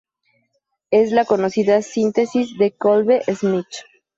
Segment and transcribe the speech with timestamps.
[0.89, 3.85] Es la conocida síntesis de Kolbe-Schmitt.